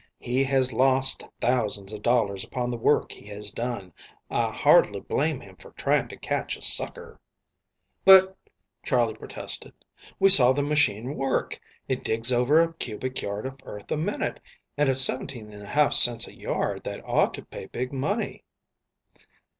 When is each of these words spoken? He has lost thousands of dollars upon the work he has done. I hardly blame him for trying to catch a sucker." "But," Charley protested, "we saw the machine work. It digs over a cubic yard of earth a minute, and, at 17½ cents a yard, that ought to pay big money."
He 0.17 0.45
has 0.45 0.73
lost 0.73 1.25
thousands 1.41 1.93
of 1.93 2.01
dollars 2.01 2.43
upon 2.43 2.71
the 2.71 2.75
work 2.75 3.11
he 3.11 3.27
has 3.27 3.51
done. 3.51 3.93
I 4.31 4.51
hardly 4.51 4.99
blame 4.99 5.41
him 5.41 5.57
for 5.57 5.73
trying 5.73 6.07
to 6.07 6.17
catch 6.17 6.57
a 6.57 6.61
sucker." 6.63 7.19
"But," 8.03 8.35
Charley 8.83 9.13
protested, 9.13 9.73
"we 10.19 10.29
saw 10.29 10.53
the 10.53 10.63
machine 10.63 11.15
work. 11.15 11.59
It 11.87 12.03
digs 12.03 12.33
over 12.33 12.57
a 12.59 12.73
cubic 12.73 13.21
yard 13.21 13.45
of 13.45 13.59
earth 13.63 13.91
a 13.91 13.97
minute, 13.97 14.39
and, 14.75 14.89
at 14.89 14.95
17½ 14.95 15.93
cents 15.93 16.27
a 16.27 16.33
yard, 16.35 16.83
that 16.83 17.05
ought 17.05 17.35
to 17.35 17.45
pay 17.45 17.67
big 17.67 17.93
money." 17.93 18.43